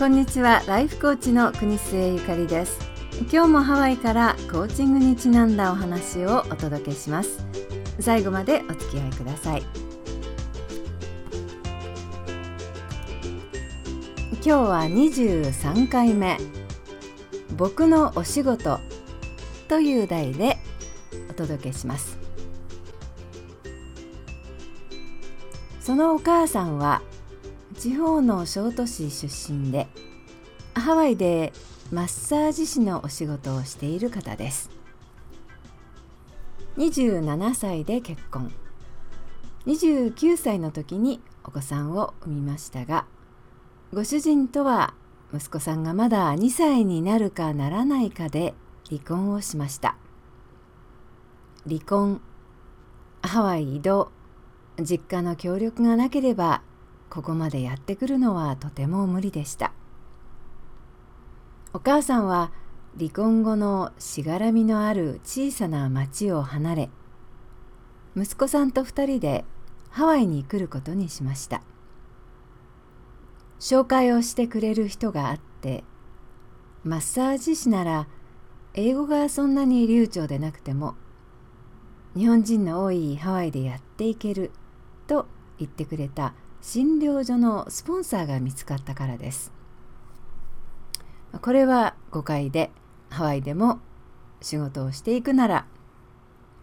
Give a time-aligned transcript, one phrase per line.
[0.00, 0.62] こんにちは。
[0.66, 2.78] ライフコーチの国末ゆかりです。
[3.30, 7.44] 今日もハワイからコーチングにちなんだお話をお届けします。
[7.98, 9.62] 最後までお付き合いください。
[14.32, 16.38] 今日は23回目。
[17.58, 18.80] 僕のお仕事
[19.68, 20.56] という題で
[21.28, 22.16] お届けします。
[25.78, 27.02] そのお母さんは
[27.80, 29.88] 地方の小都市出身で
[30.74, 31.54] ハワイで
[31.90, 34.68] マッサージ師のお仕事をしている方です。
[36.76, 38.52] 27歳で結婚。
[39.64, 43.06] 29歳の時にお子さんを産みましたが
[43.94, 44.92] ご主人とは
[45.32, 48.52] 息子さんがまだ2歳になるかならないかで
[48.90, 49.96] 離婚をしました。
[51.66, 52.20] 離婚
[53.22, 54.10] ハワイ移動
[54.78, 56.60] 実家の協力がなければ
[57.10, 59.72] ここまでやってくるのはとても無理でした。
[61.72, 62.52] お母さんは
[62.98, 66.90] 離婚後のしがらみのある小さな町を離れ
[68.16, 69.44] 息子さんと2人で
[69.90, 71.62] ハワイに来ることにしました。
[73.60, 75.84] 紹介をしてくれる人があって
[76.82, 78.08] マッサージ師なら
[78.72, 80.94] 英語がそんなに流暢でなくても
[82.16, 84.50] 日本人の多いハワイでやっていける
[85.06, 85.26] と
[85.58, 89.52] 言ってくれた診療所のスポンサーが見つかったからです。
[91.40, 92.70] これは誤解で
[93.08, 93.80] ハワイでも
[94.40, 95.66] 仕事をしていくなら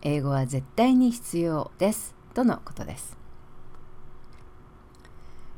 [0.02, 3.18] 英語は絶対に必要ですとのことです。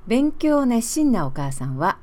[0.07, 1.99] 勉強熱心なお母さんは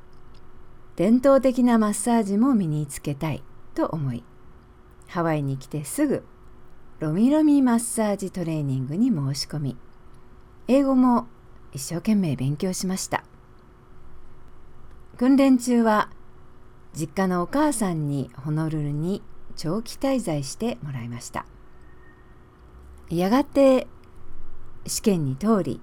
[0.95, 3.43] 伝統的なマッサージも身につけたい
[3.75, 4.23] と思い
[5.07, 6.23] ハワイに来てすぐ
[6.99, 9.77] ロミロミマッサージトレーニングに申し込み
[10.69, 11.27] 英語も
[11.73, 13.23] 一生懸命勉強しました。
[15.17, 16.09] 訓練中は
[16.93, 19.21] 実家のお母さんにホノルルに
[19.55, 21.45] 長期滞在してもらいました。
[23.09, 23.87] やがて
[24.85, 25.81] 試験に通り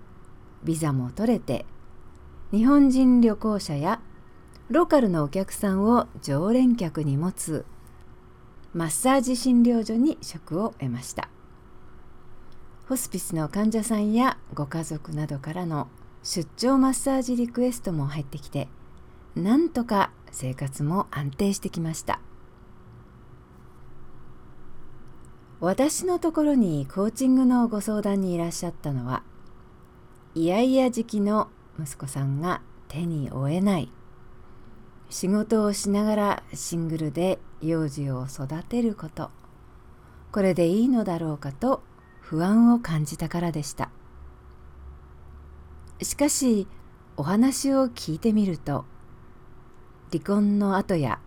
[0.62, 1.66] ビザも取れて
[2.52, 4.00] 日本人旅行者や
[4.70, 7.64] ローカルのお客さんを常連客に持つ
[8.72, 11.28] マッサージ診療所に職を得ました。
[12.94, 15.88] ホスピスの患者さんやご家族などからの
[16.22, 18.68] 出張マッサージリクエストも入ってきて
[19.34, 22.20] なんとか生活も安定してきました。
[25.58, 29.24] 私のところにコーチングのご相談にいらっしゃったのは
[30.36, 31.48] イヤイヤ時期の
[31.80, 33.90] 息子さんが手に負えない。
[35.10, 39.32] 仕事をしながらシングルで幼児を育てること。
[40.30, 41.82] これでいいのだろうかと
[42.26, 43.90] 不安を感じたからでした。
[46.00, 46.66] しかし
[47.18, 48.86] お話を聞いてみると
[50.10, 51.20] 離婚の後や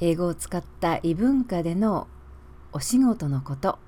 [0.00, 2.06] 英語を使った異文化での
[2.72, 3.78] お仕事のこと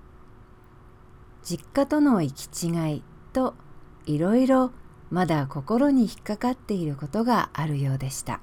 [1.43, 3.54] 実家との行き違いと
[4.06, 4.72] いろいろ
[5.10, 8.41] まだ心に引っかかっていることがあるようでした。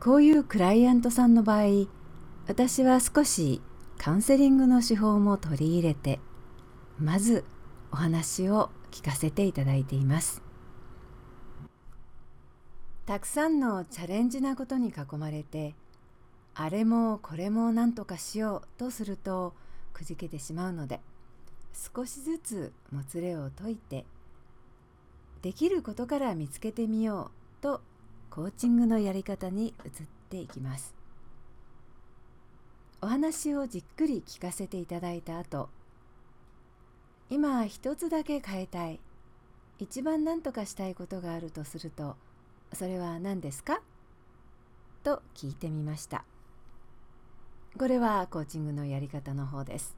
[0.00, 1.86] こういうクライアントさんの場合
[2.48, 3.62] 私は少し
[3.98, 6.18] カウンセリングの手法も取り入れて
[6.98, 7.44] まず
[7.92, 10.42] お話を聞かせていただいています。
[13.06, 15.74] たくさんのチャレンジなことに囲まれて
[16.54, 19.54] あれもこれも何とかしようとすると
[19.92, 21.00] くじけてしまうので
[21.94, 24.06] 少しずつもつれを解いて
[25.42, 27.80] できることから見つけてみようと
[28.30, 29.92] コーチングのやり方に移っ
[30.30, 31.01] ていきます。
[33.04, 35.68] お話をじっくり聞かせていただいた後
[37.30, 39.00] 今一つだけ変えたい。
[39.80, 42.14] 一番何とかしたいことがあるとすると
[42.72, 43.82] それは何ですか？
[45.02, 46.24] と聞いてみました。
[47.76, 49.96] これはコーチングのやり方の方です。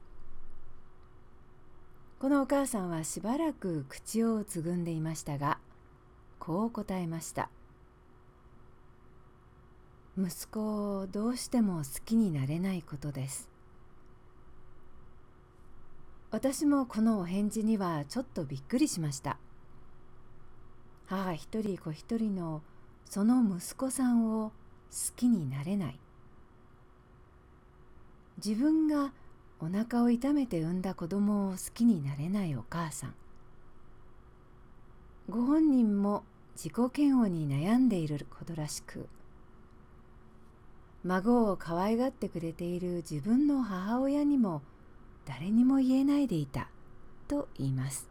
[2.17, 5.59] このお母さんはしばらく口をつぐんでいましたが
[6.39, 7.49] こう答えました
[10.17, 13.49] 「息子をどうしても好きになれないことです。
[16.31, 19.37] 私もこのお返事にはちょっとびっくりしました。
[21.07, 22.61] 母一人子一人の
[23.03, 24.55] その息子さんを好
[25.15, 25.99] きになれない。
[28.37, 29.11] 自分が
[29.59, 33.15] お腹を痛めて産んだ子供を好きになれないお母さん。
[35.29, 36.23] ご本人も
[36.55, 39.09] 自己嫌悪に悩んでいることらしく
[41.05, 44.63] 孫を可愛がってくれている自分の母親にも
[45.23, 46.67] 誰にも言えないでいた
[47.27, 48.09] と言います。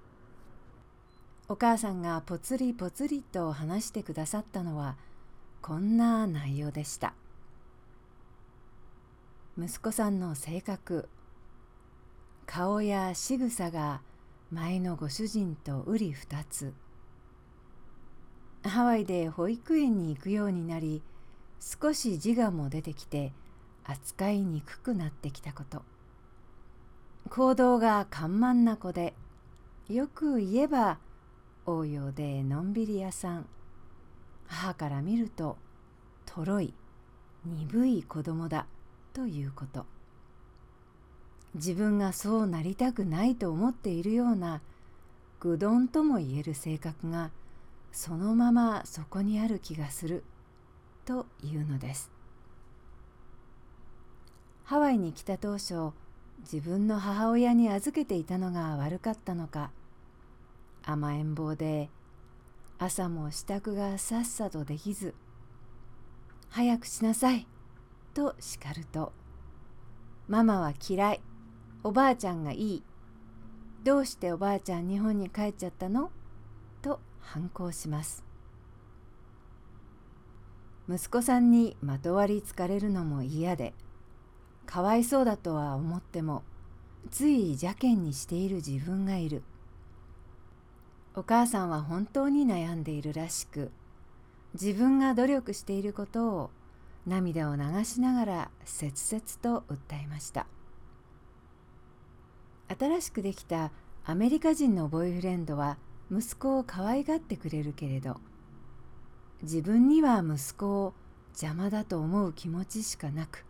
[1.49, 4.97] お母さんがぽつりぽつりと話してくださったのは
[5.61, 7.15] こんな内容でした。
[9.59, 11.09] 息子さんの性格
[12.47, 14.03] 顔や仕草が
[14.53, 16.73] 前のご主人とうり二つ。
[18.63, 21.03] ハワイで保育園に行くようになり
[21.65, 23.33] 少し自我も出てきて
[23.85, 25.83] 扱いにくくなってきたこと。
[27.31, 29.15] 行動が緩慢な子で
[29.89, 30.99] よく言えば
[31.65, 33.47] 応用でのんびり屋さん。
[34.47, 35.57] 母から見ると
[36.27, 36.75] とろい
[37.47, 38.67] 鈍い子供だ
[39.15, 39.87] ということ。
[41.55, 44.61] 自分がそうなりたくないと思っているような
[45.41, 47.31] 愚鈍とも言える性格が
[47.91, 50.25] そのままそこにある気がする。
[51.05, 52.11] というのです
[54.65, 55.93] ハワイに来た当初
[56.41, 59.71] 自分の母親に預けていたのが悪かったのか
[60.83, 61.91] 甘えん坊で
[62.79, 65.15] 朝も支度がさっさとできず
[66.51, 67.47] 「早くしなさい」
[68.15, 69.13] と叱ると
[70.29, 71.21] 「ママは嫌い
[71.83, 72.83] おばあちゃんがいい
[73.85, 76.11] どうしておばあちゃん日本に帰っちゃったの?」
[76.83, 78.25] と反抗します
[80.87, 83.73] 息子さんにまとわりつかれるのも嫌で
[84.67, 86.43] かわいそうだとは思っても
[87.11, 89.43] つい邪険にしている自分がいる。
[91.17, 93.71] お母さんは本当に悩んでいるらしく
[94.55, 96.51] 自分が努力していることを
[97.07, 100.47] 涙を流しながら切々と訴えました。
[102.69, 103.71] 新しくできた
[104.05, 105.79] アメリカ人のボーイフレンドは
[106.11, 108.17] 息子を可愛がってくれるけれど
[109.45, 110.95] 自分には息子を
[111.31, 113.45] 邪魔だと思う気持ちしかなく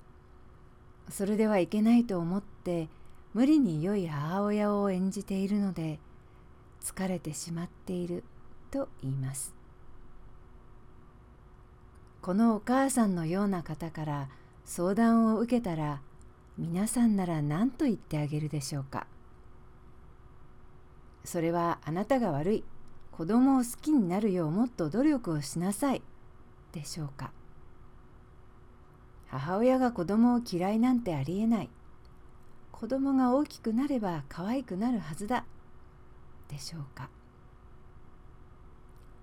[1.10, 2.88] それではいけないと思って
[3.32, 5.98] 無理に良い母親を演じているので
[6.82, 8.22] 疲れてしまっている
[8.70, 9.54] と言います。
[12.22, 14.28] このお母さんのような方から
[14.64, 16.00] 相談を受けたら
[16.56, 19.06] 皆さんなら何と言ってあげるでしょうか。
[21.24, 22.64] それはあなたが悪い。
[23.16, 26.02] 子供を好きになるようもっと努力をしなさい。
[26.72, 27.30] でしょうか。
[29.28, 31.70] 母親が子供を嫌いなんてありえない。
[32.72, 35.44] 子供が大きくなれば可愛くなるはずだ。
[36.48, 37.08] でしょうか。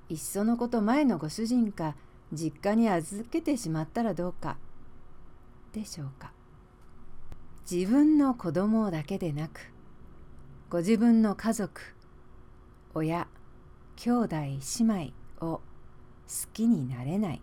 [0.07, 1.97] いっそのこと前のご主人か
[2.31, 4.55] 実家に預けてしまったらどうか。
[5.73, 6.31] でしょうか。
[7.69, 9.73] 自分の子供だけでなく
[10.69, 11.81] ご自分の家族
[12.93, 13.27] 親
[14.03, 15.61] 兄弟姉妹を好
[16.53, 17.41] きになれない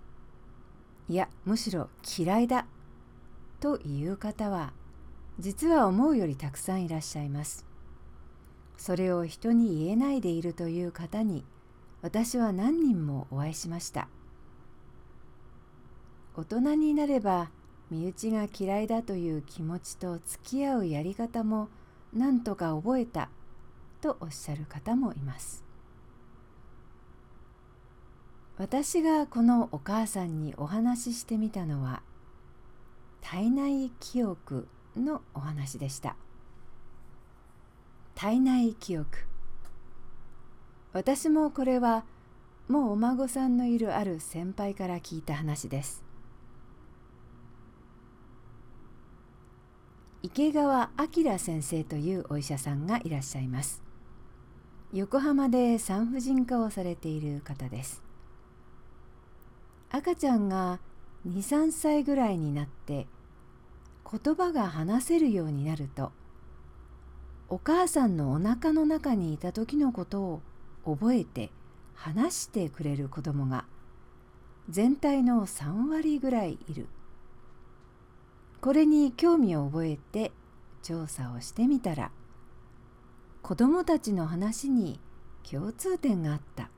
[1.08, 1.88] いやむしろ
[2.18, 2.66] 嫌いだ
[3.60, 4.72] という方は
[5.38, 7.64] 実は思うよりたくさんいらっしゃいます。
[8.76, 11.44] それを人に言えないでいるという方に
[12.02, 14.08] 私は何人もお会いしました。
[16.36, 17.52] 大人になれば
[17.88, 21.68] 身内が嫌いだという気持ちと付き合うやり方も
[22.12, 23.30] 何とか覚えた
[24.00, 25.67] とおっしゃる方もいます。
[28.58, 32.02] 私がこのお母さんにお話ししてみたのは
[33.20, 34.66] 体内記憶
[34.96, 36.16] のお話でした。
[38.16, 39.06] 体内記憶。
[40.92, 42.04] 私もこれは
[42.66, 46.02] もうお孫さんのいるある先輩から聞いた話です。
[50.24, 53.84] 池川明先生というお医者さんがいらっしゃいます。
[54.92, 58.07] 横浜で産婦人科をされている方です。
[59.90, 60.80] 赤ちゃんが
[61.26, 63.06] 23歳ぐらいになって
[64.10, 66.12] 言葉が話せるようになると
[67.48, 70.42] お母さんのおなかの中にいた時のことを
[70.84, 71.50] 覚えて
[71.94, 73.64] 話してくれる子供が
[74.68, 76.88] 全体の3割ぐらいいる。
[78.60, 80.32] これに興味を覚えて
[80.82, 82.10] 調査をしてみたら
[83.40, 85.00] 子供たちの話に
[85.48, 86.68] 共通点があった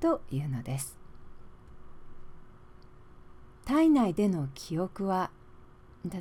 [0.00, 0.98] というのです。
[3.68, 5.30] 体内での記憶は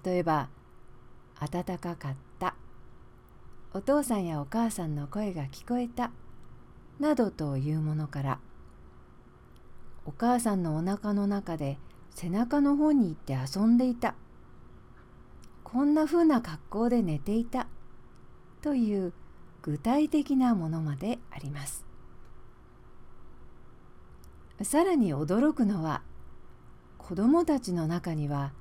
[0.04, 0.50] 例えば
[1.40, 2.56] 「暖かかった」
[3.74, 6.12] 「お父さんやお母さんの声が聞こえた」
[7.00, 8.40] などというものから
[10.06, 14.16] お母さんのおなかの中で背中の方に行って遊んでいた
[15.64, 17.68] こんなふうな格好で寝ていた
[18.62, 19.14] という
[19.62, 21.86] 具体的なものまであります。
[24.64, 26.02] さらに驚くのは
[27.08, 28.52] 子供たちの中には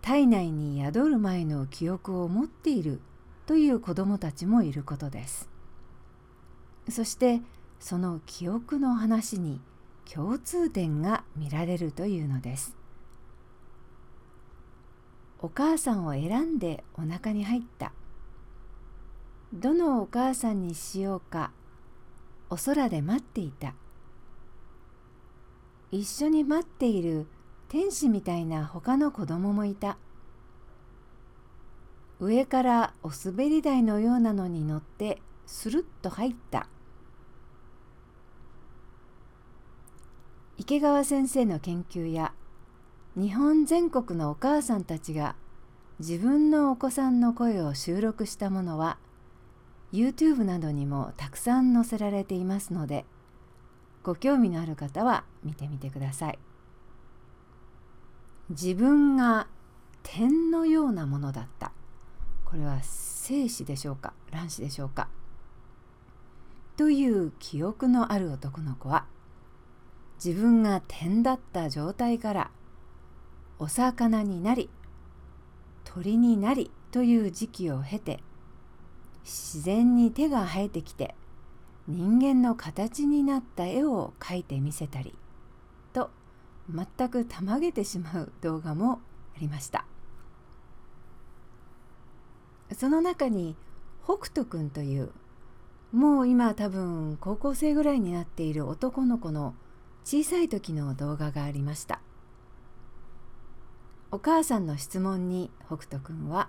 [0.00, 3.00] 体内に宿る前の記憶を持っている
[3.46, 5.48] という子供たちもいることです。
[6.88, 7.40] そして
[7.80, 9.60] その記憶の話に
[10.08, 12.76] 共通点が見られるというのです。
[15.40, 17.92] お母さんを選んでお腹に入った。
[19.52, 21.50] どのお母さんにしようか
[22.50, 23.74] お空で待っていた。
[25.90, 27.26] 一緒に待っている
[27.68, 29.98] 天使みたいな他の子供もいた。
[32.18, 36.66] 上からお滑り台のようなのに乗ってスルッと入った。
[40.56, 42.32] 池川先生の研究や
[43.16, 45.36] 日本全国のお母さんたちが
[45.98, 48.98] 自分のお子さんの声を収録したものは
[49.92, 53.04] YouTube などにもたくさん載せられていますので
[54.02, 56.38] ご興味のある方は見てみてください。
[58.50, 59.46] 自分が
[60.02, 61.72] 点のようなものだった。
[62.44, 64.14] これは精子でしょうか？
[64.30, 65.08] 卵子でしょうか？
[66.78, 69.04] という記憶のある男の子は
[70.24, 72.50] 自分が点だった状態から
[73.58, 74.70] お魚になり
[75.84, 78.20] 鳥になりという時期を経て
[79.24, 81.14] 自然に手が生えてきて
[81.86, 85.14] 人間の形になった絵を描いてみせたり
[86.68, 89.00] 全くたまげてしまう動画も
[89.36, 89.84] ありました。
[92.74, 93.56] その中に
[94.04, 95.10] 北斗くんという
[95.92, 99.54] もう今多分高校生ぐらいになっている男の子の
[100.04, 102.00] 小さい時の動画がありました。
[104.10, 106.48] お母さんの質問に北斗くんは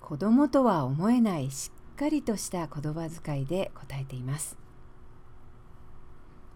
[0.00, 4.58] 子供とは思えないしっかりとした言葉遣いで答えています。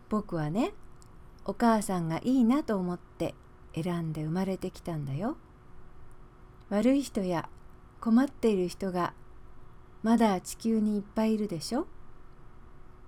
[0.08, 0.72] 僕はね
[1.44, 3.34] お母さんがいいなと思って
[3.74, 5.36] 選んで生まれてきたんだよ
[6.70, 7.48] 悪い人や
[8.00, 9.14] 困っている人が
[10.02, 11.86] まだ地球にいっぱいいるでしょ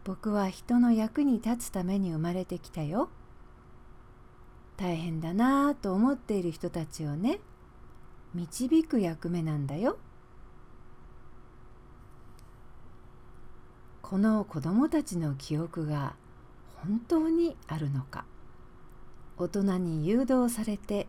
[0.05, 3.09] 僕は人の役に立つために生まれてきたよ。
[4.77, 7.41] 大変だなぁと思っている人たちをね
[8.33, 9.99] 導く役目なんだよ。
[14.01, 16.15] この子供たちの記憶が
[16.77, 18.25] 本当にあるのか。
[19.39, 21.09] 大人に誘導されて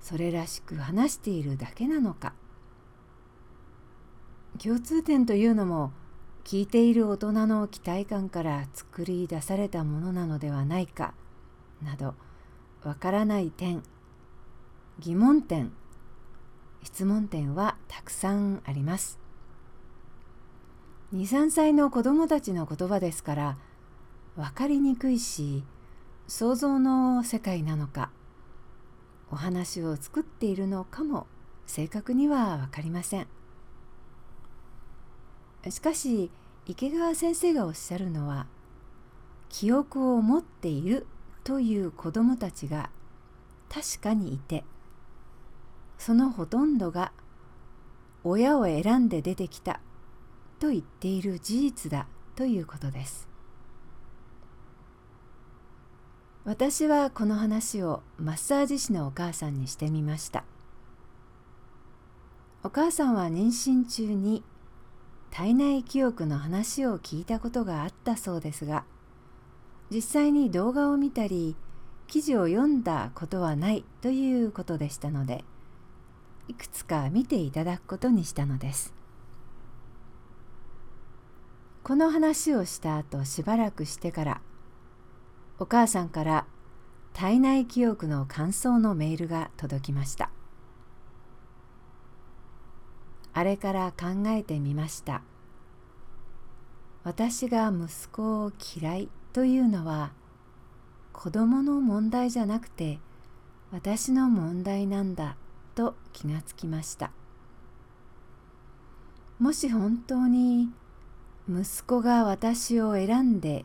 [0.00, 2.34] それらしく話しているだけなのか。
[4.62, 5.92] 共通点というのも
[6.44, 11.14] 聞いている大人の期待感から作り出されたものなのではないか
[11.82, 12.14] など
[12.82, 13.82] わからない点
[14.98, 15.72] 疑問点
[16.82, 19.20] 質問点はたくさんあります。
[21.14, 23.58] 23歳の子どもたちの言葉ですから
[24.36, 25.62] 分かりにくいし
[26.26, 28.10] 想像の世界なのか
[29.30, 31.26] お話を作っているのかも
[31.66, 33.26] 正確には分かりません。
[35.70, 36.30] しかし
[36.66, 38.46] 池川先生がおっしゃるのは
[39.48, 41.06] 記憶を持っている
[41.44, 42.90] という子どもたちが
[43.68, 44.64] 確かにいて
[45.98, 47.12] そのほとんどが
[48.24, 49.80] 親を選んで出てきた
[50.58, 53.31] と言っている事実だということです
[56.44, 60.42] 私はこの話をマッサージ師のお母さんにしてみました。
[62.64, 64.42] お母さんは妊娠中に
[65.30, 68.84] 体内記憶の話を聞いたことがあったそうですが
[69.90, 71.56] 実際に動画を見たり
[72.06, 75.44] 記事を読んだことはないということでしたので
[76.46, 78.92] いくつか見ていただくことにしたのです。
[81.82, 84.40] この話をした後しばらくしてから
[85.58, 86.46] お母さんから
[87.12, 90.30] 体内記憶の感想のメールが届きました
[93.34, 95.22] あれから考えてみました。
[97.04, 100.12] 私が息子を嫌いというのは
[101.12, 103.00] 子供の問題じゃなくて
[103.72, 105.36] 私の問題なんだ
[105.74, 107.10] と気がつきました。
[109.38, 110.68] もし本当に
[111.48, 113.64] 息子が私を選んで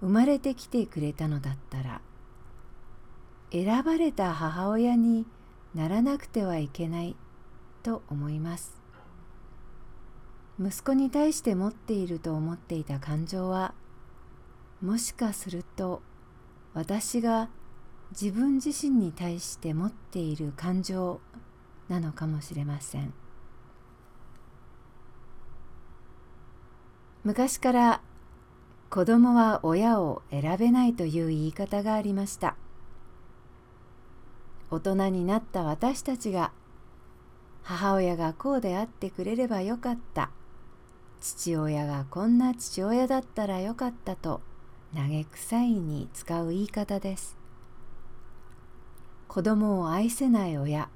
[0.00, 2.00] 生まれてきてくれたのだったら
[3.52, 5.26] 選ばれた母親に
[5.74, 7.16] ならなくてはいけない
[7.82, 8.86] と思います。
[10.58, 13.74] 息子に対して持っていると思っていた感情は
[14.80, 16.00] もしかすると
[16.72, 17.50] 私が
[18.12, 21.20] 自分自身に対して持っている感情
[21.88, 23.12] なのかもしれません
[27.22, 28.00] 昔から
[28.88, 32.56] 子供は親を選べないという言い方がありました。
[34.70, 36.52] 大人になった私たちが
[37.62, 40.30] 母親がこうであってくれればよかった。
[41.20, 44.40] 父親がこんな父親だったらよかったと
[44.94, 47.36] 嘆くさいに使う言い方です。
[49.26, 50.88] 子供を愛せない親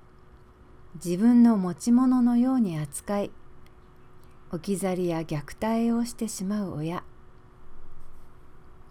[0.94, 3.30] 自分の持ち物のように扱い
[4.50, 7.04] 置き去りや虐待をしてしまう親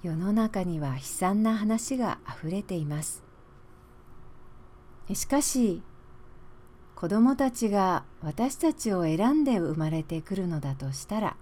[0.02, 3.24] 世の中には悲惨な話があふれています。
[5.14, 5.82] しかし
[6.96, 11.38] 子供たちが私たちを選んで生まれてくるのだとしたら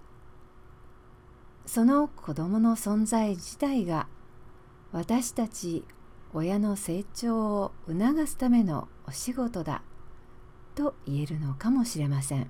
[1.66, 4.08] その子供の存在自体が
[4.92, 5.84] 私たち
[6.32, 9.82] 親の成長を促すためのお仕事だ
[10.74, 12.48] と言えるのかもしれません。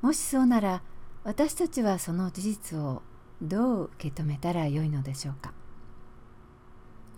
[0.00, 0.82] もしそうなら
[1.24, 3.02] 私たちはその事実を
[3.42, 5.52] どう受け止めたらよいのでしょうか？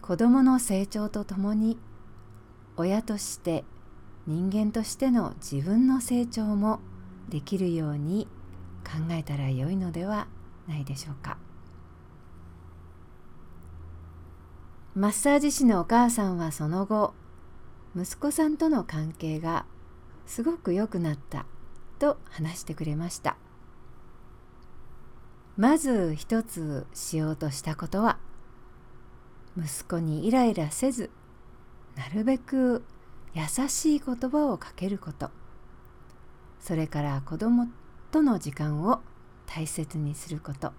[0.01, 1.79] 子どもの成長とともに
[2.77, 3.65] 親として
[4.27, 6.81] 人間としての自分の成長も
[7.29, 8.27] できるように
[8.85, 10.27] 考えたらよいのでは
[10.67, 11.37] ないでしょうか？
[14.95, 17.13] マッサージ師のお母さんはその後
[17.95, 19.67] 息子さんとの関係が
[20.27, 21.45] すごく良くなった
[21.99, 23.37] と話してくれました。
[25.57, 28.19] まず一つしようとしたことは
[29.57, 31.11] 息子にイライラせず
[31.95, 32.85] なるべく
[33.35, 35.31] 優しい言葉をかけること。
[36.59, 37.69] それから子供
[38.11, 39.01] との時間を
[39.47, 40.73] 大切にすること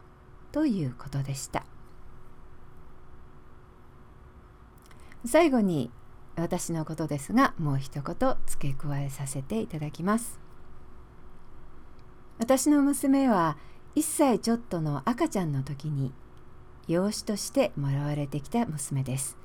[0.51, 1.65] ということでした。
[5.25, 5.91] 最後に
[6.35, 10.39] 私のことですがもう一言付け加えさせていただきます。
[12.39, 13.57] 私の娘は
[13.95, 16.11] 1歳ちょっとの赤ちゃんの時に
[16.87, 19.37] 養子としてもらわれてきた娘です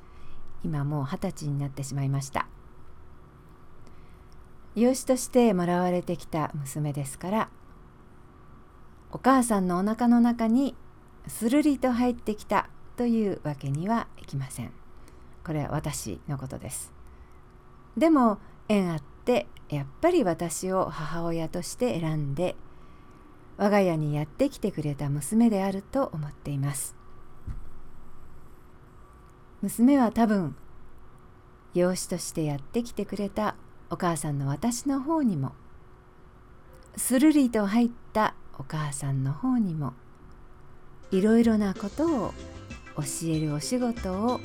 [0.65, 2.47] 今もう二十歳になってしまいました
[4.75, 7.49] 養子としてもらわれてきた娘ですから
[9.13, 10.77] お母さんのお腹の中に
[11.27, 14.73] するりと入ってきたというわけにはいきません。
[15.45, 16.93] これは私のことです。
[17.97, 22.57] でも縁あってやっぱり私を母親として選んで
[23.61, 26.97] 我が家にやってきてくれた娘であると思っています。
[29.61, 30.57] 娘は多分
[31.75, 33.57] 養子としてやってきてくれた
[33.91, 35.53] お母さんの私の方にも
[36.97, 39.93] するりと入ったお母さんの方にも
[41.11, 42.35] いろいろなことを
[42.97, 44.41] 教えるお仕事を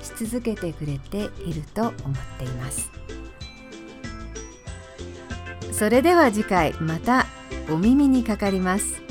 [0.00, 1.94] し続けてくれていると思っ
[2.38, 2.92] ています
[5.72, 7.26] それでは次回また
[7.70, 9.02] お耳にかかります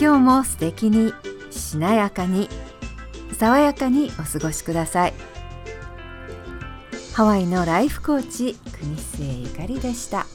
[0.00, 1.12] 今日も素敵に
[1.50, 2.48] しなやかに
[3.32, 5.14] 爽やかにお過ごしください
[7.14, 10.26] ハワイのライフコーチ国末ゆかりでした。